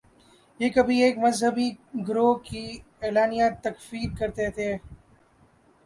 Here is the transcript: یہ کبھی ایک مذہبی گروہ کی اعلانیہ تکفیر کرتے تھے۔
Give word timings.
یہ 0.59 0.69
کبھی 0.69 0.97
ایک 1.03 1.17
مذہبی 1.17 1.69
گروہ 2.07 2.33
کی 2.43 2.65
اعلانیہ 3.01 3.49
تکفیر 3.63 4.09
کرتے 4.19 4.49
تھے۔ 4.49 4.75